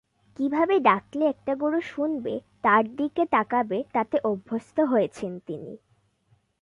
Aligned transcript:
কীভাবে 0.39 0.75
ডাকলে 0.79 1.23
একটা 1.25 1.53
গরু 1.55 1.79
শুনবে, 1.87 2.33
তাঁর 2.63 2.83
দিকে 2.95 3.23
তাকাবে 3.31 3.77
তাতে 3.93 4.15
অভ্যস্ত 4.23 4.77
হয়েছেন 4.91 5.31
তিনি। 5.47 5.73